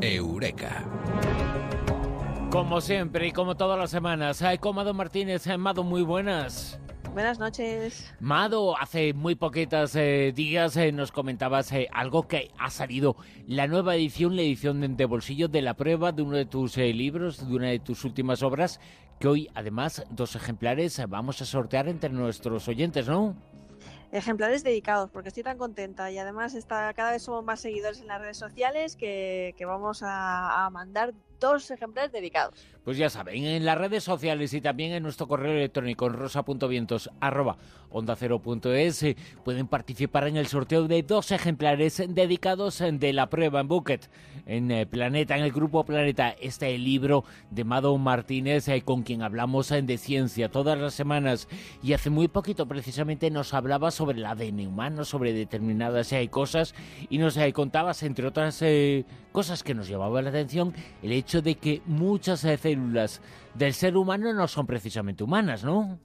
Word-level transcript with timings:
Eureka. 0.00 0.84
Como 2.50 2.80
siempre 2.80 3.28
y 3.28 3.32
como 3.32 3.56
todas 3.56 3.78
las 3.78 3.90
semanas, 3.90 4.42
hay 4.42 4.58
Comado 4.58 4.94
Martínez. 4.94 5.46
Mado, 5.58 5.84
muy 5.84 6.02
buenas. 6.02 6.80
Buenas 7.12 7.38
noches. 7.38 8.12
Mado, 8.20 8.78
hace 8.78 9.12
muy 9.12 9.34
poquitos 9.34 9.94
eh, 9.96 10.32
días 10.34 10.76
eh, 10.76 10.92
nos 10.92 11.12
comentabas 11.12 11.72
eh, 11.72 11.88
algo 11.92 12.28
que 12.28 12.50
ha 12.58 12.70
salido, 12.70 13.16
la 13.46 13.66
nueva 13.66 13.96
edición, 13.96 14.36
la 14.36 14.42
edición 14.42 14.96
de, 14.96 15.04
bolsillo 15.04 15.48
de 15.48 15.60
la 15.60 15.74
prueba 15.74 16.12
de 16.12 16.22
uno 16.22 16.36
de 16.36 16.46
tus 16.46 16.76
libros, 16.76 17.48
de 17.48 17.54
una 17.54 17.68
de 17.68 17.80
tus 17.80 18.04
últimas 18.04 18.42
obras, 18.42 18.80
que 19.18 19.28
hoy 19.28 19.48
además 19.54 20.04
dos 20.10 20.36
ejemplares 20.36 21.02
vamos 21.08 21.42
a 21.42 21.44
sortear 21.44 21.88
entre 21.88 22.10
nuestros 22.10 22.68
oyentes, 22.68 23.08
¿no? 23.08 23.36
Ejemplares 24.12 24.64
dedicados, 24.64 25.10
porque 25.10 25.28
estoy 25.28 25.42
tan 25.42 25.58
contenta. 25.58 26.10
Y 26.10 26.18
además 26.18 26.54
está, 26.54 26.92
cada 26.94 27.12
vez 27.12 27.22
somos 27.22 27.44
más 27.44 27.60
seguidores 27.60 28.00
en 28.00 28.08
las 28.08 28.20
redes 28.20 28.36
sociales 28.36 28.96
que, 28.96 29.54
vamos 29.66 30.02
a, 30.02 30.66
a 30.66 30.70
mandar 30.70 31.14
dos 31.40 31.70
ejemplares 31.70 32.12
dedicados. 32.12 32.54
Pues 32.84 32.96
ya 32.96 33.10
saben, 33.10 33.44
en 33.44 33.64
las 33.64 33.78
redes 33.78 34.04
sociales 34.04 34.54
y 34.54 34.60
también 34.60 34.92
en 34.92 35.02
nuestro 35.02 35.26
correo 35.26 35.52
electrónico 35.52 36.06
en 36.06 36.12
rosa.vientos 36.14 37.10
arroba 37.20 37.56
onda 37.90 38.16
eh, 38.20 39.16
pueden 39.44 39.66
participar 39.66 40.28
en 40.28 40.36
el 40.36 40.46
sorteo 40.46 40.86
de 40.86 41.02
dos 41.02 41.32
ejemplares 41.32 42.02
dedicados 42.08 42.82
de 42.92 43.12
la 43.12 43.28
prueba 43.28 43.60
en 43.60 43.68
Bucket, 43.68 44.08
en 44.46 44.70
eh, 44.70 44.86
Planeta, 44.86 45.36
en 45.36 45.44
el 45.44 45.52
grupo 45.52 45.84
Planeta. 45.84 46.30
Este 46.40 46.76
libro 46.78 47.24
de 47.50 47.64
Mado 47.64 47.96
Martínez, 47.98 48.68
eh, 48.68 48.82
con 48.82 49.02
quien 49.02 49.22
hablamos 49.22 49.70
de 49.70 49.98
ciencia 49.98 50.50
todas 50.50 50.78
las 50.78 50.94
semanas 50.94 51.48
y 51.82 51.92
hace 51.92 52.10
muy 52.10 52.28
poquito 52.28 52.66
precisamente 52.66 53.30
nos 53.30 53.54
hablaba 53.54 53.90
sobre 53.90 54.18
el 54.18 54.26
ADN 54.26 54.66
humano, 54.66 55.04
sobre 55.04 55.32
determinadas 55.32 56.14
cosas 56.30 56.74
y 57.08 57.18
nos 57.18 57.38
contabas, 57.54 58.02
entre 58.02 58.26
otras 58.26 58.62
cosas 59.32 59.62
que 59.62 59.74
nos 59.74 59.88
llamaban 59.88 60.24
la 60.24 60.30
atención, 60.30 60.74
el 61.02 61.12
hecho 61.12 61.29
de 61.38 61.54
que 61.54 61.82
muchas 61.86 62.40
células 62.40 63.20
del 63.54 63.74
ser 63.74 63.96
humano 63.96 64.32
no 64.32 64.48
son 64.48 64.66
precisamente 64.66 65.22
humanas, 65.22 65.64
¿no? 65.64 65.98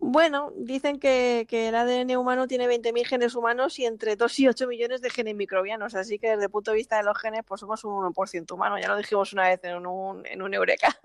Bueno, 0.00 0.52
dicen 0.56 1.00
que, 1.00 1.46
el 1.50 1.74
ADN 1.74 2.16
humano 2.16 2.46
tiene 2.46 2.68
20.000 2.68 3.04
genes 3.04 3.34
humanos 3.34 3.78
y 3.78 3.86
entre 3.86 4.14
2 4.14 4.38
y 4.38 4.48
8 4.48 4.68
millones 4.68 5.00
de 5.00 5.10
genes 5.10 5.34
microbianos, 5.34 5.94
así 5.94 6.18
que 6.18 6.28
desde 6.30 6.44
el 6.44 6.50
punto 6.50 6.70
de 6.70 6.76
vista 6.76 6.98
de 6.98 7.02
los 7.02 7.18
genes, 7.18 7.42
pues 7.44 7.60
somos 7.60 7.82
un 7.84 7.92
1% 8.12 8.52
humano, 8.52 8.78
ya 8.78 8.88
lo 8.88 8.96
dijimos 8.96 9.32
una 9.32 9.48
vez 9.48 9.60
en 9.64 9.86
un, 9.86 10.24
en 10.26 10.42
un 10.42 10.54
Eureka. 10.54 10.96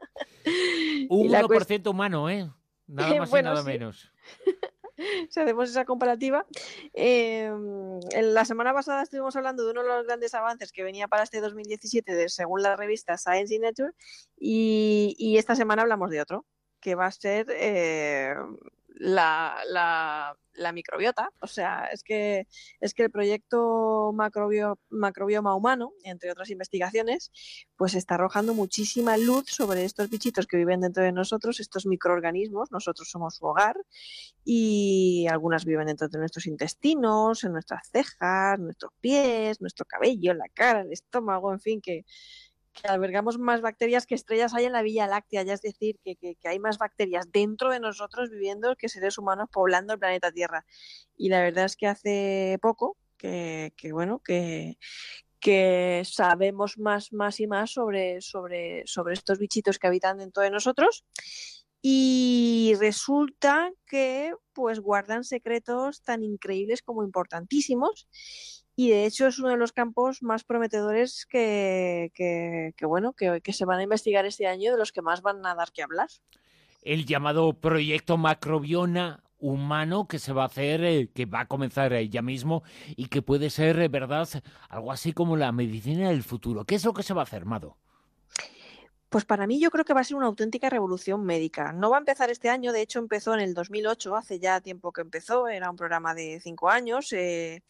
Un 1.10 1.30
1% 1.30 1.90
humano, 1.90 2.30
¿eh? 2.30 2.50
Nada 2.86 3.16
más 3.20 3.30
y 3.32 3.42
nada 3.42 3.64
menos. 3.64 4.12
si 5.30 5.40
hacemos 5.40 5.70
esa 5.70 5.86
comparativa. 5.86 6.46
Eh, 6.94 7.52
la 8.22 8.46
semana 8.46 8.74
pasada 8.74 9.04
estuvimos 9.04 9.36
hablando 9.36 9.66
de 9.66 9.72
uno 9.72 9.84
de 9.84 9.90
los 9.90 10.06
grandes 10.06 10.34
avances 10.34 10.72
que 10.72 10.84
venía 10.84 11.08
para 11.08 11.24
este 11.24 11.42
2017 11.42 12.30
según 12.30 12.62
la 12.62 12.76
revista 12.76 13.18
Science 13.18 13.54
in 13.54 13.62
Nature 13.62 13.92
y, 14.38 15.36
esta 15.38 15.56
semana 15.56 15.82
hablamos 15.82 16.10
de 16.12 16.22
otro 16.22 16.46
que 16.80 16.96
va 16.96 17.08
a 17.08 17.12
ser 17.12 17.48
eh, 17.50 18.36
la, 18.88 20.38
microbiota. 20.74 21.30
O 21.40 21.48
sea, 21.48 21.86
es 21.92 22.04
que, 22.04 22.48
es 22.80 22.94
que 22.94 23.04
el 23.04 23.12
proyecto 23.12 24.12
macrobio, 24.14 24.80
macrobioma 24.90 25.56
humano, 25.56 25.94
entre 26.04 26.32
otras 26.32 26.50
investigaciones, 26.50 27.32
pues 27.76 27.96
está 27.96 28.16
arrojando 28.16 28.54
muchísima 28.54 29.18
luz 29.18 29.46
sobre 29.48 29.84
estos 29.86 30.10
bichitos 30.10 30.48
que 30.48 30.58
viven 30.58 30.82
dentro 30.82 31.04
de 31.04 31.12
nosotros, 31.12 31.60
estos 31.60 31.86
microorganismos. 31.86 32.72
Nosotros 32.72 33.10
somos 33.10 33.36
su 33.36 33.46
hogar 33.46 33.76
y 34.46 35.28
algunas 35.30 35.66
viven 35.66 35.88
dentro 35.88 36.08
de 36.08 36.20
nuestros 36.20 36.46
intestinos, 36.48 37.44
en 37.44 37.54
nuestras 37.54 37.90
cejas, 37.90 38.60
nuestros 38.60 38.92
pies, 39.00 39.62
nuestro 39.62 39.86
cabello, 39.86 40.34
la 40.34 40.48
cara, 40.54 40.82
el 40.82 40.92
estómago, 40.92 41.52
en 41.52 41.60
fin, 41.60 41.82
que 41.82 42.06
que 42.74 42.88
albergamos 42.88 43.38
más 43.38 43.62
bacterias 43.62 44.06
que 44.06 44.16
estrellas 44.16 44.54
hay 44.54 44.66
en 44.66 44.74
la 44.74 44.82
Vía 44.82 45.08
Láctea, 45.08 45.44
ya 45.44 45.54
es 45.54 45.62
decir, 45.62 46.00
que, 46.04 46.38
hay 46.44 46.60
más 46.60 46.78
bacterias 46.78 47.32
dentro 47.32 47.72
de 47.72 47.80
nosotros 47.80 48.30
viviendo 48.30 48.76
que 48.76 48.90
seres 48.90 49.18
humanos 49.18 49.50
poblando 49.52 49.94
el 49.94 50.00
planeta 50.00 50.32
Tierra. 50.32 50.66
Y 51.16 51.30
la 51.30 51.42
verdad 51.42 51.66
es 51.66 51.76
que 51.76 51.88
hace 51.88 52.58
poco, 52.62 52.98
que, 53.18 53.72
bueno, 53.92 54.20
que, 54.20 54.78
que 55.40 56.04
sabemos 56.06 56.78
más, 56.78 57.14
más 57.14 57.40
y 57.40 57.48
más 57.48 57.72
sobre, 57.72 58.20
sobre, 58.22 58.84
sobre 58.86 59.14
estos 59.14 59.40
bichitos 59.40 59.80
que 59.80 59.88
habitan 59.88 60.18
dentro 60.18 60.44
de 60.44 60.52
nosotros. 60.52 61.06
Y 61.82 62.74
resulta 62.80 63.72
que 63.86 64.34
pues 64.54 64.80
guardan 64.80 65.26
secretos 65.26 66.02
tan 66.02 66.24
increíbles 66.24 66.82
como 66.82 67.04
importantísimos 67.04 68.08
y 68.76 68.90
de 68.90 69.06
hecho 69.06 69.28
es 69.28 69.40
uno 69.40 69.50
de 69.50 69.58
los 69.58 69.72
campos 69.72 70.24
más 70.24 70.44
prometedores 70.44 71.26
que, 71.26 72.12
bueno 72.82 73.14
que, 73.14 73.42
que, 73.42 73.54
se 73.54 73.66
van 73.66 73.80
a 73.80 73.84
investigar 73.84 74.26
este 74.26 74.48
año 74.48 74.72
de 74.72 74.78
los 74.78 74.92
que 74.92 75.02
más 75.02 75.22
van 75.22 75.46
a 75.46 75.56
dar 75.56 75.72
que 75.72 75.84
hablar 75.84 76.10
el 76.82 77.06
llamado 77.06 77.54
proyecto 77.54 78.18
macrobiona 78.18 79.24
humano 79.40 80.08
que 80.08 80.20
se 80.20 80.34
va 80.34 80.44
a 80.44 80.48
hacer 80.48 80.84
eh, 80.84 81.10
que 81.14 81.26
va 81.26 81.42
a 81.42 81.48
comenzar 81.48 81.94
ya 82.04 82.22
mismo 82.22 82.64
y 82.96 83.08
que 83.08 83.22
puede 83.22 83.50
ser 83.50 83.80
eh, 83.80 83.90
verdad 83.90 84.28
algo 84.70 84.92
así 84.92 85.14
como 85.14 85.38
la 85.38 85.52
medicina 85.52 86.10
del 86.10 86.24
futuro 86.24 86.66
qué 86.66 86.76
es 86.76 86.86
lo 86.86 86.94
que 86.94 87.04
se 87.04 87.14
va 87.14 87.22
a 87.22 87.26
hacer 87.26 87.46
Mado 87.46 87.78
pues 89.14 89.26
para 89.26 89.46
mí 89.46 89.60
yo 89.60 89.70
creo 89.70 89.86
que 89.86 89.94
va 89.94 90.02
a 90.02 90.04
ser 90.04 90.18
una 90.18 90.26
auténtica 90.26 90.72
revolución 90.72 91.24
médica. 91.24 91.72
No 91.72 91.92
va 91.92 91.98
a 91.98 92.00
empezar 92.00 92.32
este 92.32 92.50
año, 92.50 92.74
de 92.74 92.82
hecho 92.82 92.98
empezó 92.98 93.36
en 93.36 93.42
el 93.42 93.54
2008, 93.54 94.16
hace 94.16 94.40
ya 94.40 94.60
tiempo 94.60 94.92
que 94.92 95.02
empezó, 95.02 95.48
era 95.48 95.70
un 95.70 95.76
programa 95.76 96.16
de 96.16 96.40
cinco 96.42 96.72
años. 96.72 97.14
Eh, 97.14 97.62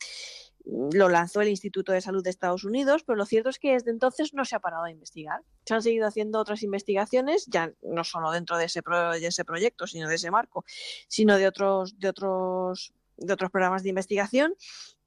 lo 0.65 1.09
lanzó 1.09 1.41
el 1.41 1.49
Instituto 1.49 1.91
de 1.91 2.01
Salud 2.01 2.23
de 2.23 2.29
Estados 2.29 2.63
Unidos, 2.63 3.03
pero 3.03 3.17
lo 3.17 3.25
cierto 3.25 3.49
es 3.49 3.59
que 3.59 3.73
desde 3.73 3.91
entonces 3.91 4.33
no 4.33 4.45
se 4.45 4.55
ha 4.55 4.59
parado 4.59 4.85
a 4.85 4.91
investigar. 4.91 5.41
Se 5.65 5.73
han 5.73 5.81
seguido 5.81 6.07
haciendo 6.07 6.39
otras 6.39 6.63
investigaciones, 6.63 7.45
ya 7.47 7.73
no 7.81 8.03
solo 8.03 8.31
dentro 8.31 8.57
de 8.57 8.65
ese, 8.65 8.81
de 8.81 9.27
ese 9.27 9.45
proyecto, 9.45 9.87
sino 9.87 10.07
de 10.07 10.15
ese 10.15 10.31
marco, 10.31 10.63
sino 11.07 11.37
de 11.37 11.47
otros, 11.47 11.99
de 11.99 12.09
otros, 12.09 12.93
de 13.17 13.33
otros 13.33 13.51
programas 13.51 13.83
de 13.83 13.89
investigación 13.89 14.55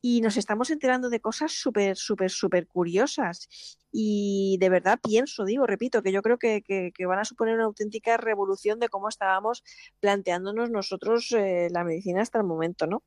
y 0.08 0.20
nos 0.20 0.36
estamos 0.36 0.70
enterando 0.70 1.10
de 1.10 1.20
cosas 1.20 1.50
súper, 1.52 1.96
súper, 1.96 2.30
súper 2.30 2.68
curiosas. 2.68 3.48
Y 3.90 4.56
de 4.60 4.68
verdad 4.68 5.00
pienso, 5.02 5.44
digo, 5.44 5.66
repito, 5.66 6.02
que 6.02 6.12
yo 6.12 6.22
creo 6.22 6.38
que, 6.38 6.62
que, 6.62 7.06
van 7.06 7.18
a 7.18 7.24
suponer 7.24 7.56
una 7.56 7.64
auténtica 7.64 8.16
revolución 8.16 8.78
de 8.78 8.88
cómo 8.88 9.08
estábamos 9.08 9.64
planteándonos 10.00 10.70
nosotros 10.70 11.32
eh, 11.32 11.68
la 11.72 11.82
medicina 11.82 12.22
hasta 12.22 12.38
el 12.38 12.44
momento, 12.44 12.86
¿no? 12.86 13.02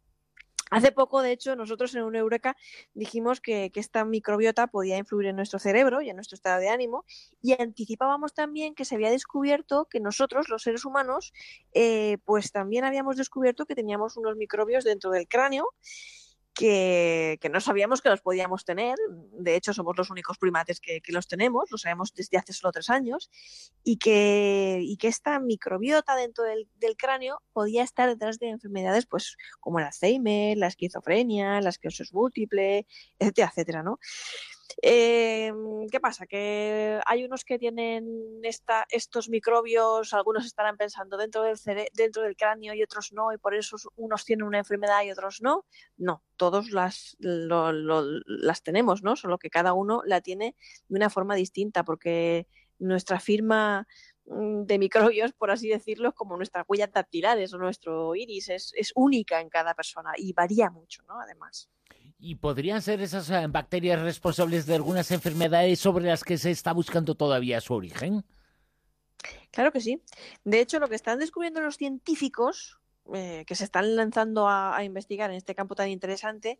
Hace 0.70 0.92
poco, 0.92 1.22
de 1.22 1.32
hecho, 1.32 1.56
nosotros 1.56 1.96
en 1.96 2.04
un 2.04 2.16
Eureka 2.16 2.56
dijimos 2.94 3.42
que, 3.42 3.72
esta 3.80 4.04
microbiota 4.04 4.68
podía 4.68 4.98
influir 4.98 5.30
en 5.30 5.38
nuestro 5.38 5.58
cerebro 5.58 6.02
y 6.02 6.10
en 6.10 6.18
nuestro 6.18 6.36
estado 6.36 6.60
de 6.60 6.68
ánimo 6.68 7.06
y 7.42 7.54
anticipábamos 7.60 8.34
también 8.34 8.76
que 8.76 8.84
se 8.84 8.96
había 8.96 9.10
descubierto 9.10 9.88
que 9.90 10.02
nosotros, 10.02 10.50
los 10.50 10.64
seres 10.64 10.84
humanos, 10.84 11.32
eh, 11.74 12.18
pues 12.26 12.52
también 12.52 12.84
habíamos 12.84 13.16
descubierto 13.16 13.66
que 13.66 13.74
teníamos 13.74 14.18
unos 14.18 14.36
microbios 14.36 14.84
dentro 14.84 15.12
del 15.12 15.30
cráneo 15.30 15.66
que, 16.60 17.50
no 17.52 17.62
sabíamos 17.62 18.02
que 18.02 18.10
los 18.10 18.22
podíamos 18.22 18.66
tener. 18.66 18.98
De 19.32 19.56
hecho, 19.56 19.74
somos 19.74 19.98
los 19.98 20.10
únicos 20.10 20.38
primates 20.38 20.82
que, 20.82 21.02
los 21.08 21.28
tenemos, 21.28 21.72
lo 21.72 21.78
sabemos 21.78 22.14
desde 22.14 22.38
hace 22.38 22.52
solo 22.54 22.72
tres 22.72 22.90
años, 22.90 23.30
y 23.84 23.98
que, 23.98 24.98
esta 25.02 25.40
microbiota 25.40 26.16
dentro 26.16 26.44
del, 26.44 26.68
cráneo 26.98 27.42
podía 27.54 27.84
estar 27.84 28.10
detrás 28.10 28.38
de 28.40 28.50
enfermedades 28.50 29.06
pues, 29.06 29.38
como 29.60 29.80
el 29.80 29.86
Alzheimer, 29.86 30.58
la 30.58 30.68
esquizofrenia, 30.68 31.62
la 31.62 31.70
esclerosis 31.70 32.14
múltiple, 32.14 32.86
etcétera, 33.18 33.50
etcétera, 33.50 33.84
¿no? 33.84 34.00
Eh, 34.82 35.52
¿Qué 35.92 36.00
pasa? 36.00 36.28
Que 36.28 37.00
hay 37.06 37.24
unos 37.26 37.44
que 37.44 37.58
tienen 37.58 38.40
esta, 38.44 38.86
estos 38.90 39.30
microbios, 39.30 40.14
algunos 40.14 40.46
estarán 40.46 40.78
pensando 40.78 41.18
dentro 41.18 41.44
del, 41.44 41.58
dentro 41.94 42.22
del 42.22 42.36
cráneo 42.36 42.74
y 42.74 42.84
otros 42.84 43.12
no, 43.12 43.34
y 43.34 43.38
por 43.38 43.56
eso 43.56 43.78
unos 43.96 44.26
tienen 44.26 44.46
una 44.46 44.60
enfermedad 44.60 45.04
y 45.04 45.12
otros 45.12 45.42
no. 45.42 45.66
No, 45.98 46.24
todos 46.38 46.72
las, 46.72 47.18
las 47.20 48.64
tenemos, 48.64 49.04
¿no? 49.04 49.16
Solo 49.16 49.38
que 49.38 49.50
cada 49.50 49.74
uno 49.74 50.02
la 50.06 50.22
tiene 50.22 50.56
de 50.88 50.96
una 50.96 51.10
forma 51.10 51.36
distinta, 51.36 51.84
porque 51.84 52.48
nuestra 52.78 53.20
firma 53.20 53.88
mm, 54.26 54.64
de 54.64 54.80
microbios, 54.80 55.34
por 55.34 55.52
así 55.52 55.68
decirlo, 55.68 56.14
como 56.14 56.38
nuestra 56.38 56.64
huella 56.68 56.88
dactilares 56.88 57.54
o 57.54 57.58
nuestro 57.58 58.16
iris, 58.16 58.50
es, 58.50 58.74
es 58.76 58.92
única 58.96 59.42
en 59.42 59.50
cada 59.50 59.74
persona 59.74 60.14
y 60.16 60.34
varía 60.34 60.70
mucho, 60.70 61.04
¿no? 61.08 61.20
Además. 61.20 61.70
¿Y 62.22 62.36
podrían 62.36 62.82
ser 62.82 63.00
esas 63.00 63.30
eh, 63.30 63.48
bacterias 63.48 64.02
responsables 64.02 64.66
de 64.66 64.76
algunas 64.76 65.10
enfermedades 65.12 65.80
sobre 65.80 66.06
las 66.06 66.26
que 66.26 66.38
se 66.38 66.52
está 66.52 66.74
buscando 66.74 67.16
todavía 67.16 67.62
su 67.62 67.74
origen? 67.74 68.26
Claro 69.52 69.72
que 69.72 69.80
sí. 69.80 70.04
De 70.44 70.60
hecho, 70.60 70.80
lo 70.80 70.90
que 70.90 70.96
están 70.96 71.20
descubriendo 71.20 71.62
los 71.62 71.78
científicos 71.78 72.80
eh, 73.14 73.46
que 73.48 73.56
se 73.56 73.64
están 73.64 73.96
lanzando 73.96 74.50
a, 74.50 74.84
investigar 74.84 75.32
en 75.32 75.38
este 75.38 75.56
campo 75.56 75.76
tan 75.76 75.90
interesante 75.90 76.60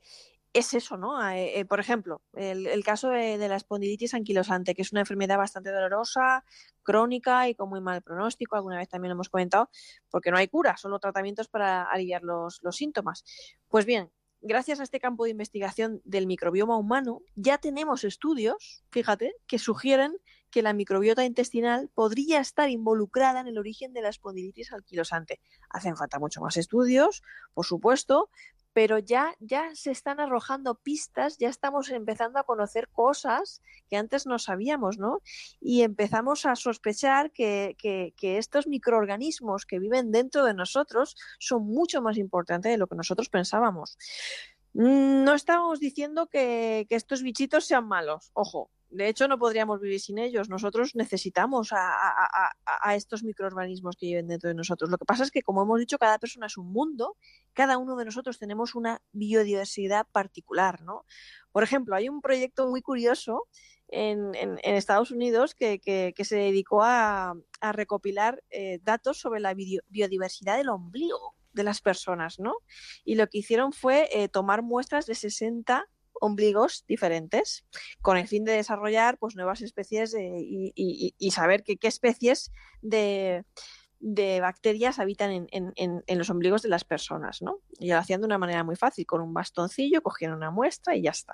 es 0.54 0.74
eso, 0.74 0.98
¿no? 0.98 1.30
Eh, 1.30 1.64
por 1.66 1.80
ejemplo, 1.80 2.24
el, 2.34 2.84
caso 2.84 3.10
de, 3.10 3.38
la 3.38 3.56
espondilitis 3.56 4.16
anquilosante, 4.16 4.74
que 4.74 4.82
es 4.82 4.92
una 4.92 5.02
enfermedad 5.02 5.38
bastante 5.38 5.72
dolorosa, 5.72 6.44
crónica 6.82 7.48
y 7.50 7.54
con 7.54 7.70
muy 7.70 7.82
mal 7.82 8.02
pronóstico, 8.02 8.56
alguna 8.56 8.78
vez 8.78 8.90
también 8.90 9.10
lo 9.10 9.14
hemos 9.16 9.30
comentado, 9.30 9.70
porque 10.10 10.32
no 10.32 10.38
hay 10.38 10.48
cura, 10.48 10.76
solo 10.78 10.98
tratamientos 11.00 11.50
para 11.50 11.84
aliviar 11.84 12.24
los, 12.24 12.64
los 12.64 12.76
síntomas. 12.76 13.24
Pues 13.68 13.86
bien, 13.86 14.10
gracias 14.42 14.80
a 14.80 14.84
este 14.84 15.00
campo 15.00 15.24
de 15.24 15.32
investigación 15.32 16.02
del 16.06 16.28
microbioma 16.28 16.78
humano, 16.78 17.22
ya 17.36 17.58
tenemos 17.58 18.04
estudios, 18.04 18.84
fíjate, 18.92 19.34
que 19.48 19.60
sugieren 19.60 20.18
que 20.50 20.62
la 20.62 20.74
microbiota 20.74 21.26
intestinal 21.26 21.90
podría 21.94 22.40
estar 22.40 22.70
involucrada 22.70 23.40
en 23.40 23.48
el 23.48 23.58
origen 23.58 23.94
de 23.94 24.02
la 24.02 24.10
espondilitis 24.10 24.74
anquilosante. 24.74 25.40
Hacen 25.70 25.96
falta 25.96 26.20
mucho 26.20 26.42
más 26.42 26.58
estudios, 26.58 27.22
por 27.54 27.66
supuesto, 27.66 28.30
pero 28.80 28.98
ya, 28.98 29.36
ya 29.42 29.76
se 29.76 29.92
están 29.92 30.22
arrojando 30.22 30.76
pistas, 30.76 31.38
ya 31.38 31.50
estamos 31.50 31.90
empezando 31.90 32.40
a 32.40 32.46
conocer 32.46 32.88
cosas 32.88 33.62
que 33.90 33.98
antes 33.98 34.26
no 34.26 34.40
sabíamos, 34.40 34.98
¿no? 34.98 35.22
Y 35.60 35.82
empezamos 35.82 36.46
a 36.46 36.56
sospechar 36.56 37.34
que, 37.34 37.76
que, 37.78 38.38
estos 38.38 38.68
microorganismos 38.68 39.66
que 39.66 39.80
viven 39.80 40.14
dentro 40.14 40.46
de 40.46 40.54
nosotros 40.54 41.18
son 41.40 41.68
mucho 41.68 42.02
más 42.02 42.18
importantes 42.18 42.72
de 42.72 42.78
lo 42.78 42.88
que 42.88 42.96
nosotros 42.96 43.28
pensábamos. 43.28 43.98
Mm, 44.72 45.26
no 45.26 45.34
estamos 45.34 45.82
diciendo 45.82 46.28
que, 46.28 46.86
que 46.88 46.96
estos 46.96 47.22
bichitos 47.22 47.66
sean 47.66 47.86
malos, 47.86 48.32
ojo, 48.32 48.72
de 48.92 49.08
hecho, 49.08 49.28
no 49.28 49.38
podríamos 49.38 49.80
vivir 49.80 50.00
sin 50.00 50.18
ellos. 50.18 50.50
Nosotros 50.50 50.96
necesitamos 50.96 51.70
a, 51.72 52.96
estos 52.96 53.24
microorganismos 53.24 53.96
que 53.96 54.08
viven 54.08 54.28
dentro 54.28 54.50
de 54.50 54.56
nosotros. 54.56 54.90
Lo 54.90 54.98
que 54.98 55.06
pasa 55.06 55.24
es 55.24 55.32
que, 55.32 55.44
como 55.44 55.62
hemos 55.62 55.80
dicho, 55.80 56.00
cada 56.00 56.18
persona 56.18 56.48
es 56.48 56.58
un 56.58 56.72
mundo, 56.72 57.16
cada 57.54 57.78
uno 57.78 57.96
de 57.96 58.06
nosotros 58.06 58.40
tenemos 58.40 58.74
una 58.74 59.02
biodiversidad 59.12 60.08
particular, 60.12 60.82
¿no? 60.82 61.06
Por 61.52 61.64
ejemplo, 61.64 61.96
hay 61.96 62.10
un 62.10 62.22
proyecto 62.22 62.68
muy 62.68 62.82
curioso 62.82 63.48
en, 63.88 64.34
Estados 64.64 65.12
Unidos 65.12 65.54
que, 65.54 66.14
se 66.18 66.36
dedicó 66.36 66.82
a, 66.84 67.36
recopilar 67.62 68.44
eh, 68.50 68.80
datos 68.82 69.20
sobre 69.20 69.40
la 69.40 69.54
biodiversidad 69.54 70.58
del 70.58 70.70
ombligo 70.70 71.36
de 71.54 71.64
las 71.64 71.82
personas, 71.82 72.40
¿no? 72.40 72.56
Y 73.04 73.16
lo 73.16 73.28
que 73.28 73.40
hicieron 73.40 73.72
fue 73.74 74.10
eh, 74.12 74.30
tomar 74.30 74.64
muestras 74.64 75.06
de 75.06 75.16
60 75.16 75.88
ombligos 76.22 76.86
diferentes 76.88 77.66
con 78.02 78.18
el 78.18 78.28
fin 78.28 78.44
de 78.44 78.54
desarrollar 78.54 79.18
pues, 79.18 79.36
nuevas 79.36 79.62
especies 79.62 80.16
y, 80.16 81.32
saber 81.32 81.64
qué 81.64 81.78
especies 81.82 82.52
de, 82.82 83.44
bacterias 84.42 85.00
habitan 85.00 85.48
en, 85.52 86.04
los 86.18 86.30
ombligos 86.30 86.62
de 86.62 86.70
las 86.70 86.84
personas, 86.84 87.42
¿no? 87.42 87.60
Y 87.80 87.90
lo 87.90 87.98
hacían 87.98 88.22
de 88.22 88.28
una 88.28 88.38
manera 88.38 88.64
muy 88.64 88.76
fácil, 88.76 89.06
con 89.06 89.22
un 89.22 89.34
bastoncillo, 89.34 90.02
cogían 90.02 90.34
una 90.34 90.52
muestra 90.52 90.96
y 90.96 91.04
ya 91.04 91.12
está. 91.12 91.34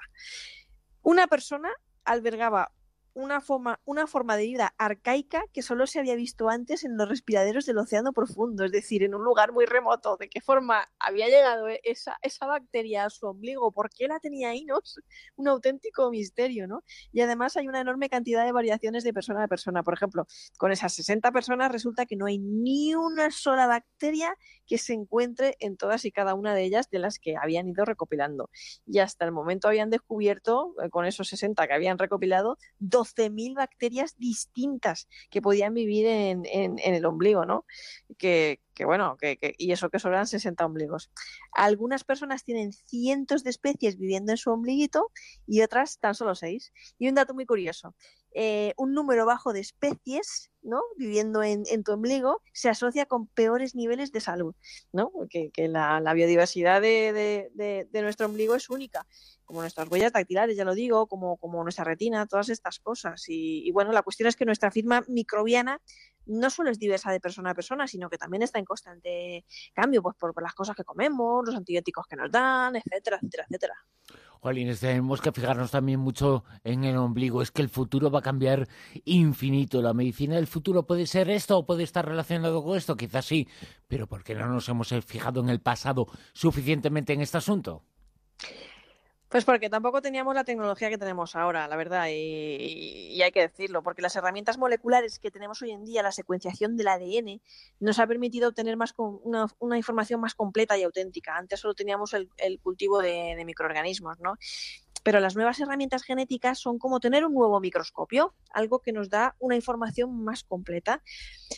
Una 1.02 1.28
persona 1.28 1.70
albergaba 2.04 2.72
una 3.16 3.40
forma, 3.40 3.80
una 3.86 4.08
forma 4.08 4.36
de 4.36 4.44
vida 4.44 4.76
arcaica 4.78 5.46
que 5.54 5.62
solo 5.62 5.88
se 5.88 6.00
había 6.00 6.16
visto 6.16 6.50
antes 6.50 6.84
en 6.84 6.98
los 6.98 7.08
respiraderos 7.08 7.66
del 7.66 7.78
océano 7.78 8.12
profundo, 8.12 8.66
es 8.66 8.74
decir, 8.74 9.04
en 9.04 9.16
un 9.16 9.24
lugar 9.24 9.54
muy 9.54 9.66
remoto. 9.66 10.18
¿De 10.18 10.30
qué 10.30 10.42
forma 10.42 10.90
había 11.00 11.28
llegado 11.28 11.68
esa, 11.84 12.18
esa 12.22 12.46
bacteria 12.46 13.06
a 13.06 13.10
su 13.10 13.26
ombligo? 13.26 13.72
¿Por 13.72 13.90
qué 13.90 14.08
la 14.08 14.20
tenía 14.20 14.50
ahí? 14.50 14.66
¿no? 14.66 14.80
Un 15.38 15.48
auténtico 15.48 16.12
misterio, 16.12 16.68
¿no? 16.68 16.84
Y 17.14 17.22
además 17.22 17.56
hay 17.56 17.70
una 17.70 17.80
enorme 17.80 18.10
cantidad 18.10 18.46
de 18.46 18.52
variaciones 18.52 19.06
de 19.06 19.14
persona 19.14 19.46
a 19.46 19.48
persona. 19.48 19.82
Por 19.82 19.94
ejemplo, 19.94 20.28
con 20.58 20.74
esas 20.74 20.94
60 20.94 21.32
personas 21.32 21.72
resulta 21.72 22.06
que 22.06 22.18
no 22.18 22.26
hay 22.26 22.38
ni 22.38 22.96
una 22.96 23.32
sola 23.32 23.66
bacteria 23.66 24.36
que 24.68 24.78
se 24.78 24.94
encuentre 24.94 25.56
en 25.60 25.78
todas 25.78 26.04
y 26.04 26.12
cada 26.12 26.34
una 26.34 26.54
de 26.54 26.64
ellas 26.64 26.90
de 26.90 27.00
las 27.00 27.20
que 27.20 27.38
habían 27.38 27.70
ido 27.70 27.86
recopilando. 27.86 28.50
Y 28.86 29.00
hasta 29.00 29.24
el 29.24 29.32
momento 29.32 29.70
habían 29.70 29.90
descubierto, 29.90 30.76
eh, 30.84 30.90
con 30.90 31.06
esos 31.06 31.30
60 31.30 31.66
que 31.68 31.74
habían 31.74 31.98
recopilado, 31.98 32.58
12.000 33.06 33.56
bacterias 33.56 34.16
distintas 34.18 35.08
que 35.30 35.42
podían 35.42 35.74
vivir 35.74 36.06
en, 36.08 36.46
el 36.46 37.06
ombligo, 37.06 37.46
¿no? 37.46 37.66
Que, 38.18 38.60
bueno, 38.86 39.18
que, 39.18 39.38
y 39.58 39.72
eso 39.72 39.90
que 39.90 40.00
sobran 40.00 40.28
60 40.28 40.66
ombligos. 40.66 41.12
Algunas 41.54 42.04
personas 42.04 42.44
tienen 42.44 42.74
cientos 42.74 43.44
de 43.44 43.50
especies 43.52 43.98
viviendo 43.98 44.32
en 44.32 44.38
su 44.38 44.52
ombliguito 44.52 45.12
y 45.48 45.62
otras 45.62 46.00
tan 46.00 46.16
solo 46.16 46.36
seis. 46.36 46.74
Y 46.98 47.08
un 47.08 47.16
dato 47.16 47.34
muy 47.34 47.46
curioso, 47.46 47.96
eh, 48.38 48.74
un 48.76 48.94
número 48.94 49.26
bajo 49.26 49.54
de 49.54 49.62
especies 49.62 50.52
¿no? 50.62 50.82
viviendo 50.98 51.42
en, 51.42 51.64
tu 51.86 51.94
ombligo 51.94 52.42
se 52.52 52.68
asocia 52.68 53.06
con 53.06 53.28
peores 53.28 53.76
niveles 53.76 54.12
de 54.12 54.20
salud, 54.20 54.54
¿no? 54.92 55.10
que, 55.30 55.52
la, 55.70 56.14
biodiversidad 56.14 56.82
de, 56.82 57.90
nuestro 57.94 58.26
ombligo 58.26 58.56
es 58.56 58.70
única, 58.70 59.08
como 59.46 59.62
nuestras 59.62 59.90
huellas 59.90 60.12
dactilares, 60.12 60.58
ya 60.58 60.66
lo 60.66 60.74
digo, 60.74 61.08
como, 61.08 61.38
como 61.38 61.64
nuestra 61.64 61.86
retina, 61.86 62.26
todas 62.26 62.50
estas 62.50 62.80
cosas. 62.80 63.24
Y, 63.28 63.72
bueno, 63.72 63.94
la 63.94 64.02
cuestión 64.02 64.28
es 64.28 64.36
que 64.36 64.44
nuestra 64.44 64.70
firma 64.70 65.06
microbiana 65.08 65.80
no 66.26 66.50
solo 66.50 66.70
es 66.70 66.80
diversa 66.80 67.12
de 67.12 67.20
persona 67.20 67.52
a 67.52 67.56
persona, 67.56 67.88
sino 67.88 68.10
que 68.10 68.18
también 68.18 68.44
está 68.44 68.60
en 68.60 68.66
constante 68.66 69.46
cambio, 69.74 70.02
pues 70.02 70.16
por, 70.18 70.42
las 70.42 70.54
cosas 70.54 70.76
que 70.76 70.84
comemos, 70.84 71.46
los 71.46 71.56
antibióticos 71.56 72.06
que 72.08 72.16
nos 72.16 72.32
dan, 72.32 72.76
etcétera, 72.76 73.18
etcétera, 73.18 73.46
etcétera. 73.50 73.76
Jolines, 74.42 74.80
tenemos 74.80 75.22
que 75.22 75.32
fijarnos 75.32 75.72
también 75.72 76.00
mucho 76.00 76.44
en 76.64 76.84
el 76.84 76.98
ombligo. 76.98 77.42
Es 77.42 77.50
que 77.50 77.64
el 77.64 77.70
futuro 77.70 78.12
va 78.12 78.20
a 78.20 78.22
cambiar 78.22 78.68
infinito. 79.04 79.82
La 79.82 79.94
medicina 79.94 80.36
del 80.36 80.46
futuro 80.46 80.86
puede 80.86 81.08
ser 81.08 81.32
esto 81.32 81.58
o 81.58 81.66
puede 81.66 81.84
estar 81.84 82.06
relacionado 82.08 82.64
con 82.64 82.78
esto, 82.78 82.96
quizás 82.96 83.26
sí. 83.26 83.48
Pero 83.88 84.06
¿por 84.06 84.24
qué 84.24 84.36
no 84.36 84.48
nos 84.48 84.70
hemos 84.70 84.94
fijado 85.06 85.42
en 85.42 85.50
el 85.50 85.62
pasado 85.62 86.06
suficientemente 86.34 87.14
en 87.14 87.22
este 87.22 87.40
asunto? 87.40 87.84
Pues 89.36 89.44
porque 89.44 89.70
tampoco 89.70 90.02
teníamos 90.02 90.34
la 90.34 90.46
tecnología 90.46 90.90
que 90.90 90.98
tenemos 90.98 91.36
ahora, 91.36 91.68
la 91.68 91.76
verdad, 91.76 92.08
y, 92.10 93.22
hay 93.22 93.32
que 93.34 93.42
decirlo, 93.42 93.84
porque 93.84 94.02
las 94.02 94.16
herramientas 94.16 94.58
moleculares 94.58 95.20
que 95.20 95.30
tenemos 95.30 95.62
hoy 95.62 95.72
en 95.72 95.84
día, 95.84 96.02
la 96.02 96.14
secuenciación 96.14 96.78
del 96.78 96.88
ADN, 96.88 97.42
nos 97.82 98.00
ha 98.00 98.08
permitido 98.08 98.48
obtener 98.48 98.78
más 98.78 98.94
una, 98.98 99.48
una 99.60 99.76
información 99.76 100.22
más 100.22 100.36
completa 100.36 100.78
y 100.78 100.84
auténtica. 100.84 101.36
Antes 101.36 101.60
solo 101.60 101.74
teníamos 101.74 102.14
el, 102.14 102.30
cultivo 102.62 103.02
de, 103.02 103.36
de, 103.36 103.44
microorganismos, 103.44 104.22
¿no? 104.22 104.38
Pero 105.06 105.20
las 105.20 105.36
nuevas 105.36 105.60
herramientas 105.60 106.02
genéticas 106.02 106.58
son 106.58 106.80
como 106.80 107.00
tener 107.00 107.24
un 107.28 107.36
nuevo 107.36 107.60
microscopio, 107.60 108.34
algo 108.50 108.80
que 108.80 108.92
nos 108.92 109.08
da 109.12 109.36
una 109.38 109.56
información 109.56 110.24
más 110.24 110.44
completa. 110.44 111.04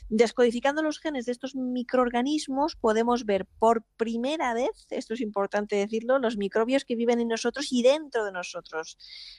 Descodificando 0.09 0.83
los 0.83 0.99
genes 0.99 1.25
de 1.25 1.31
estos 1.31 1.55
microorganismos 1.55 2.75
podemos 2.75 3.23
ver 3.23 3.45
por 3.57 3.83
primera 3.95 4.53
vez, 4.53 4.85
esto 4.89 5.13
es 5.13 5.21
importante 5.21 5.77
decirlo, 5.77 6.19
los 6.19 6.35
microbios 6.35 6.83
que 6.83 6.97
viven 6.97 7.21
en 7.21 7.29
nosotros 7.29 7.71
y 7.71 7.83
dentro 7.83 8.25
de 8.25 8.33
nosotros. 8.33 8.97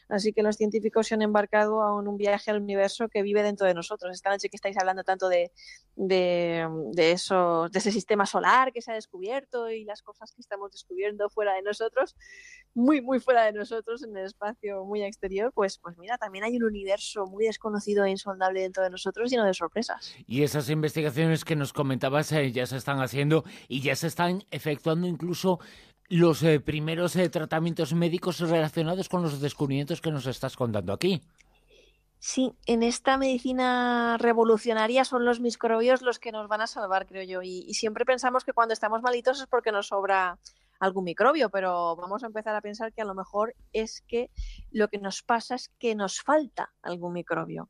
Así 0.08 0.32
que 0.32 0.42
los 0.42 0.56
científicos 0.56 1.06
se 1.06 1.14
han 1.14 1.20
embarcado 1.20 1.82
a 1.82 1.94
un 1.94 2.16
viaje 2.16 2.50
al 2.50 2.62
universo 2.62 3.08
que 3.08 3.20
vive 3.20 3.42
dentro 3.42 3.66
de 3.66 3.74
nosotros. 3.74 4.14
Esta 4.14 4.30
noche 4.30 4.48
que 4.48 4.56
estáis 4.56 4.78
hablando 4.78 5.04
tanto 5.04 5.28
de, 5.28 5.52
de, 5.96 6.66
de 6.92 7.12
ese 7.12 7.92
sistema 7.92 8.24
solar 8.24 8.72
que 8.72 8.80
se 8.80 8.90
ha 8.90 8.94
descubierto 8.94 9.68
y 9.68 9.84
las 9.84 10.00
cosas 10.02 10.32
que 10.32 10.40
estamos 10.40 10.72
descubriendo 10.72 11.28
fuera 11.28 11.52
de 11.52 11.60
nosotros, 11.60 12.16
muy, 12.72 13.02
muy 13.02 13.20
fuera 13.20 13.44
de 13.44 13.52
nosotros, 13.52 13.97
en 14.02 14.16
el 14.16 14.26
espacio 14.26 14.84
muy 14.84 15.02
exterior, 15.02 15.52
pues, 15.54 15.78
pues 15.78 15.96
mira, 15.98 16.18
también 16.18 16.44
hay 16.44 16.56
un 16.56 16.64
universo 16.64 17.26
muy 17.26 17.44
desconocido 17.44 18.04
e 18.04 18.10
insondable 18.10 18.62
dentro 18.62 18.82
de 18.82 18.90
nosotros 18.90 19.30
lleno 19.30 19.44
de 19.44 19.54
sorpresas. 19.54 20.14
Y 20.26 20.42
esas 20.42 20.70
investigaciones 20.70 21.44
que 21.44 21.56
nos 21.56 21.72
comentabas 21.72 22.32
eh, 22.32 22.52
ya 22.52 22.66
se 22.66 22.76
están 22.76 23.00
haciendo 23.00 23.44
y 23.68 23.80
ya 23.80 23.96
se 23.96 24.06
están 24.06 24.44
efectuando 24.50 25.06
incluso 25.06 25.58
los 26.08 26.42
eh, 26.42 26.60
primeros 26.60 27.16
eh, 27.16 27.28
tratamientos 27.28 27.92
médicos 27.92 28.40
relacionados 28.40 29.08
con 29.08 29.22
los 29.22 29.40
descubrimientos 29.40 30.00
que 30.00 30.10
nos 30.10 30.26
estás 30.26 30.56
contando 30.56 30.92
aquí. 30.92 31.20
Sí, 32.20 32.52
en 32.66 32.82
esta 32.82 33.16
medicina 33.16 34.16
revolucionaria 34.18 35.04
son 35.04 35.24
los 35.24 35.38
microbios 35.38 36.02
los 36.02 36.18
que 36.18 36.32
nos 36.32 36.48
van 36.48 36.62
a 36.62 36.66
salvar, 36.66 37.06
creo 37.06 37.22
yo. 37.22 37.42
y 37.42 37.72
siempre 37.74 38.04
pensamos 38.04 38.44
que 38.44 38.52
cuando 38.52 38.74
estamos 38.74 39.02
malitos 39.02 39.40
es 39.40 39.46
porque 39.46 39.70
nos 39.70 39.88
sobra 39.88 40.36
algún 40.78 41.04
microbio, 41.04 41.50
pero 41.50 41.96
vamos 41.96 42.22
a 42.22 42.26
empezar 42.26 42.54
a 42.54 42.60
pensar 42.60 42.92
que 42.92 43.02
a 43.02 43.04
lo 43.04 43.14
mejor 43.14 43.54
es 43.72 44.02
que 44.06 44.30
lo 44.70 44.88
que 44.88 44.98
nos 44.98 45.22
pasa 45.22 45.54
es 45.54 45.70
que 45.78 45.94
nos 45.94 46.20
falta 46.20 46.72
algún 46.82 47.12
microbio. 47.12 47.68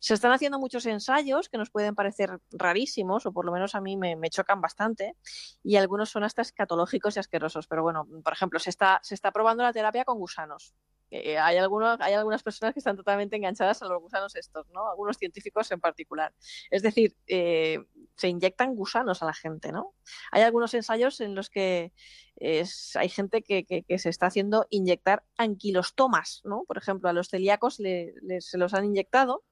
Se 0.00 0.14
están 0.14 0.32
haciendo 0.32 0.58
muchos 0.58 0.86
ensayos 0.86 1.48
que 1.48 1.58
nos 1.58 1.70
pueden 1.70 1.94
parecer 1.94 2.38
rarísimos, 2.50 3.26
o 3.26 3.32
por 3.32 3.44
lo 3.44 3.52
menos 3.52 3.74
a 3.74 3.80
mí 3.80 3.96
me, 3.96 4.16
chocan 4.30 4.60
bastante, 4.60 5.16
y 5.62 5.76
algunos 5.76 6.10
son 6.10 6.24
hasta 6.24 6.42
escatológicos 6.42 7.16
y 7.16 7.20
asquerosos. 7.20 7.66
Pero 7.66 7.82
bueno, 7.82 8.06
por 8.24 8.32
ejemplo, 8.32 8.58
se 8.58 8.70
está, 8.70 9.00
se 9.02 9.14
está 9.14 9.30
probando 9.30 9.62
la 9.62 9.72
terapia 9.72 10.04
con 10.04 10.18
gusanos. 10.18 10.74
Eh, 11.10 11.38
hay, 11.38 11.56
algunos, 11.56 12.00
hay 12.00 12.14
algunas 12.14 12.42
personas 12.42 12.74
que 12.74 12.80
están 12.80 12.96
totalmente 12.96 13.36
enganchadas 13.36 13.80
a 13.82 13.86
los 13.86 14.02
gusanos 14.02 14.34
estos, 14.34 14.68
¿no? 14.70 14.90
Algunos 14.90 15.16
científicos 15.16 15.70
en 15.70 15.80
particular. 15.80 16.34
Es 16.70 16.82
decir, 16.82 17.16
eh, 17.28 17.78
se 18.16 18.28
inyectan 18.28 18.74
gusanos 18.74 19.22
a 19.22 19.26
la 19.26 19.34
gente, 19.34 19.72
¿no? 19.72 19.94
Hay 20.32 20.42
algunos 20.42 20.74
ensayos 20.74 21.20
en 21.20 21.34
los 21.34 21.50
que 21.50 21.92
hay 22.40 23.08
gente 23.08 23.42
que, 23.42 23.84
se 23.98 24.08
está 24.08 24.26
haciendo 24.26 24.66
inyectar 24.70 25.24
anquilostomas, 25.36 26.42
¿no? 26.44 26.64
Por 26.66 26.78
ejemplo, 26.78 27.08
a 27.08 27.12
los 27.12 27.28
celíacos 27.28 27.76
se 27.76 28.58
los 28.58 28.74
han 28.74 28.84
inyectado 28.84 29.44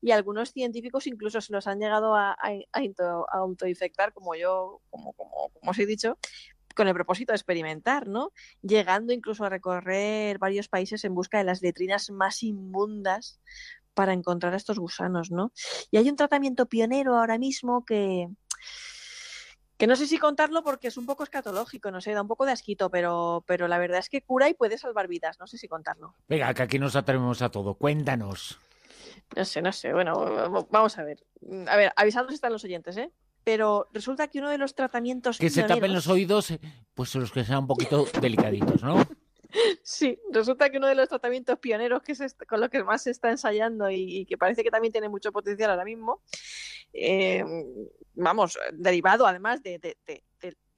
y 0.00 0.10
algunos 0.10 0.52
científicos 0.52 1.06
incluso 1.06 1.40
se 1.40 1.52
los 1.52 1.66
han 1.66 1.80
llegado 1.80 2.14
a, 2.14 2.32
a, 2.32 2.66
autoinfectar, 3.32 4.12
como 4.12 4.34
yo, 4.34 4.82
como, 4.90 5.12
como, 5.14 5.50
como 5.50 5.70
os 5.70 5.78
he 5.78 5.86
dicho, 5.86 6.18
con 6.74 6.88
el 6.88 6.94
propósito 6.94 7.32
de 7.32 7.36
experimentar, 7.36 8.06
¿no? 8.06 8.32
Llegando 8.62 9.12
incluso 9.12 9.44
a 9.44 9.48
recorrer 9.48 10.38
varios 10.38 10.68
países 10.68 11.04
en 11.04 11.14
busca 11.14 11.38
de 11.38 11.44
las 11.44 11.62
letrinas 11.62 12.10
más 12.10 12.42
inmundas 12.42 13.40
para 13.96 14.12
encontrar 14.12 14.52
a 14.52 14.58
estos 14.58 14.78
gusanos, 14.78 15.30
¿no? 15.30 15.52
Y 15.90 15.96
hay 15.96 16.08
un 16.10 16.16
tratamiento 16.16 16.66
pionero 16.66 17.16
ahora 17.16 17.38
mismo 17.38 17.84
que, 17.84 18.28
que 19.78 19.86
no 19.86 19.96
sé 19.96 20.06
si 20.06 20.18
contarlo 20.18 20.62
porque 20.62 20.88
es 20.88 20.98
un 20.98 21.06
poco 21.06 21.24
escatológico, 21.24 21.90
no 21.90 22.02
sé, 22.02 22.12
da 22.12 22.20
un 22.20 22.28
poco 22.28 22.44
de 22.44 22.52
asquito, 22.52 22.90
pero, 22.90 23.42
pero 23.46 23.68
la 23.68 23.78
verdad 23.78 23.98
es 23.98 24.10
que 24.10 24.20
cura 24.20 24.50
y 24.50 24.54
puede 24.54 24.76
salvar 24.76 25.08
vidas, 25.08 25.40
no 25.40 25.46
sé 25.46 25.56
si 25.56 25.66
contarlo. 25.66 26.14
Venga, 26.28 26.52
que 26.52 26.62
aquí 26.62 26.78
nos 26.78 26.94
atrevemos 26.94 27.40
a 27.40 27.50
todo, 27.50 27.74
cuéntanos. 27.74 28.58
No 29.34 29.44
sé, 29.46 29.62
no 29.62 29.72
sé, 29.72 29.94
bueno, 29.94 30.66
vamos 30.70 30.98
a 30.98 31.02
ver. 31.02 31.24
A 31.66 31.76
ver, 31.76 31.92
avisados 31.96 32.34
están 32.34 32.52
los 32.52 32.62
oyentes, 32.64 32.98
¿eh? 32.98 33.10
Pero 33.44 33.88
resulta 33.94 34.28
que 34.28 34.40
uno 34.40 34.50
de 34.50 34.58
los 34.58 34.74
tratamientos... 34.74 35.38
Que 35.38 35.48
se 35.48 35.62
tapen 35.62 35.94
los 35.94 36.06
oídos, 36.08 36.50
eh, 36.50 36.60
pues 36.92 37.14
los 37.14 37.32
que 37.32 37.44
sean 37.44 37.60
un 37.60 37.66
poquito 37.66 38.04
delicaditos, 38.20 38.82
¿no? 38.82 39.06
Sí, 39.82 40.18
resulta 40.30 40.70
que 40.70 40.78
uno 40.78 40.86
de 40.86 40.94
los 40.94 41.08
tratamientos 41.08 41.58
pioneros 41.58 42.02
que 42.02 42.14
se 42.14 42.26
con 42.46 42.60
los 42.60 42.70
que 42.70 42.82
más 42.84 43.02
se 43.02 43.10
está 43.10 43.30
ensayando 43.30 43.90
y, 43.90 44.26
que 44.26 44.36
parece 44.36 44.62
que 44.62 44.70
también 44.70 44.92
tiene 44.92 45.08
mucho 45.08 45.32
potencial 45.32 45.70
ahora 45.70 45.84
mismo, 45.84 46.22
eh, 46.92 47.44
vamos, 48.14 48.58
derivado 48.72 49.26
además 49.26 49.62
de, 49.62 49.78
de, 49.78 49.96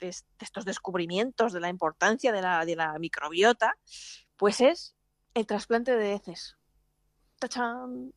estos 0.00 0.64
descubrimientos 0.64 1.52
de 1.52 1.60
la 1.60 1.68
importancia 1.68 2.32
de 2.32 2.42
la, 2.42 2.64
de 2.64 2.76
la 2.76 2.98
microbiota, 2.98 3.76
pues 4.36 4.60
es 4.60 4.94
el 5.34 5.46
trasplante 5.46 5.96
de 5.96 6.14
heces 6.14 6.57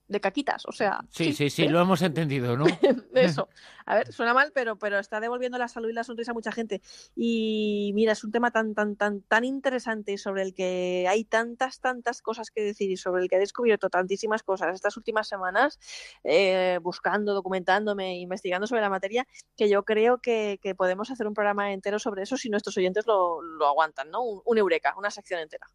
de 0.08 0.20
caquitas, 0.20 0.66
o 0.66 0.72
sea. 0.72 1.02
Sí, 1.10 1.34
sí, 1.34 1.50
sí, 1.50 1.68
lo 1.68 1.80
hemos 1.80 2.02
entendido, 2.02 2.58
¿no? 2.58 2.66
Eso. 3.14 3.50
A 3.86 3.96
ver, 3.96 4.14
suena 4.14 4.34
mal, 4.34 4.52
pero, 4.54 4.78
pero 4.78 5.00
está 5.00 5.20
devolviendo 5.20 5.58
la 5.58 5.68
salud 5.68 5.90
y 5.90 5.94
la 5.94 6.04
sonrisa 6.04 6.32
a 6.32 6.34
mucha 6.34 6.52
gente. 6.52 6.82
Y 7.16 7.92
mira, 7.94 8.14
es 8.14 8.24
un 8.24 8.32
tema 8.32 8.52
tan, 8.52 8.74
tan, 8.74 8.96
tan, 8.96 9.22
tan 9.22 9.44
interesante 9.44 10.18
sobre 10.18 10.44
el 10.44 10.54
que 10.54 11.08
hay 11.10 11.26
tantas, 11.26 11.82
tantas 11.82 12.22
cosas 12.22 12.52
que 12.52 12.62
decir 12.62 12.90
y 12.92 12.98
sobre 12.98 13.24
el 13.24 13.30
que 13.30 13.36
he 13.36 13.40
descubierto 13.40 13.90
tantísimas 13.90 14.44
cosas 14.44 14.76
estas 14.76 14.98
últimas 14.98 15.28
semanas, 15.28 15.80
eh, 16.24 16.80
buscando, 16.82 17.34
documentándome, 17.34 18.20
investigando 18.20 18.68
sobre 18.68 18.82
la 18.82 18.90
materia, 18.90 19.28
que 19.58 19.68
yo 19.68 19.84
creo 19.84 20.20
que, 20.20 20.60
podemos 20.78 21.12
hacer 21.12 21.28
un 21.28 21.34
programa 21.34 21.74
entero 21.74 22.00
sobre 22.00 22.24
eso 22.24 22.38
si 22.38 22.50
nuestros 22.50 22.78
oyentes 22.78 23.06
lo, 23.06 23.42
lo 23.42 23.68
aguantan, 23.68 24.10
¿no? 24.10 24.22
Un, 24.24 24.58
eureka, 24.58 24.96
una 24.98 25.12
sección 25.12 25.42
entera. 25.42 25.68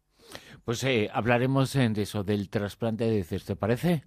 Pues 0.65 0.83
eh, 0.83 1.09
hablaremos 1.13 1.73
de 1.73 2.01
eso, 2.01 2.23
del 2.23 2.49
trasplante 2.49 3.05
de 3.05 3.23
¿te 3.23 3.55
parece? 3.55 4.03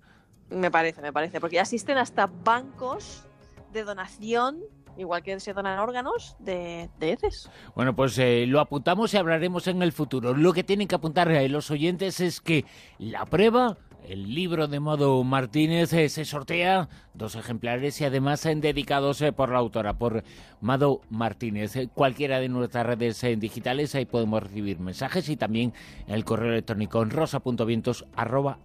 Me 0.50 0.70
parece, 0.70 1.00
me 1.00 1.12
parece, 1.12 1.40
porque 1.40 1.56
ya 1.56 1.62
existen 1.62 1.96
hasta 1.96 2.26
bancos 2.26 3.24
de 3.72 3.84
donación 3.84 4.60
igual 4.96 5.22
que 5.22 5.38
se 5.40 5.52
donan 5.52 5.78
órganos 5.78 6.36
de, 6.38 6.90
de 6.98 7.12
heces. 7.12 7.50
Bueno, 7.74 7.94
pues 7.94 8.18
eh, 8.18 8.44
lo 8.46 8.60
apuntamos 8.60 9.14
y 9.14 9.16
hablaremos 9.16 9.66
en 9.66 9.82
el 9.82 9.92
futuro. 9.92 10.34
Lo 10.34 10.52
que 10.52 10.64
tienen 10.64 10.88
que 10.88 10.94
apuntar 10.94 11.30
eh, 11.30 11.48
los 11.48 11.70
oyentes 11.70 12.20
es 12.20 12.40
que 12.40 12.64
la 12.98 13.24
prueba 13.24 13.78
el 14.08 14.34
libro 14.34 14.66
de 14.68 14.80
Modo 14.80 15.22
Martínez 15.24 15.92
eh, 15.92 16.08
se 16.08 16.24
sortea 16.24 16.88
dos 17.14 17.34
ejemplares 17.34 18.00
y 18.00 18.04
además 18.04 18.44
en 18.46 18.60
dedicados 18.60 19.20
eh, 19.22 19.32
por 19.32 19.50
la 19.50 19.58
autora, 19.58 19.94
por 19.94 20.24
Mado 20.60 21.00
Martínez. 21.10 21.76
Eh, 21.76 21.88
cualquiera 21.92 22.40
de 22.40 22.48
nuestras 22.48 22.86
redes 22.86 23.20
digitales, 23.38 23.94
ahí 23.94 24.06
podemos 24.06 24.42
recibir 24.42 24.80
mensajes 24.80 25.28
y 25.28 25.36
también 25.36 25.72
el 26.06 26.24
correo 26.24 26.52
electrónico 26.52 27.02
en 27.02 27.10
rosa.vientos 27.10 28.06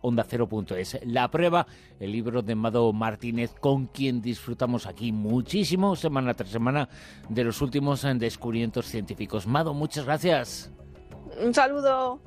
onda 0.02 0.26
La 1.06 1.30
prueba, 1.30 1.68
el 2.00 2.12
libro 2.12 2.42
de 2.42 2.56
Mado 2.56 2.92
Martínez, 2.94 3.54
con 3.60 3.88
quien 3.88 4.22
disfrutamos 4.22 4.86
aquí 4.86 5.12
muchísimo, 5.12 5.96
semana 5.96 6.34
tras 6.34 6.50
semana, 6.50 6.90
de 7.30 7.44
los 7.44 7.62
últimos 7.62 8.06
descubrimientos 8.18 8.86
científicos. 8.88 9.48
Mado, 9.48 9.74
muchas 9.74 10.06
gracias. 10.06 10.72
Un 11.44 11.54
saludo. 11.54 12.20